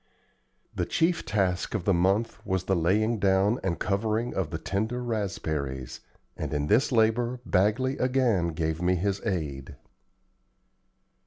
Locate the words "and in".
6.35-6.65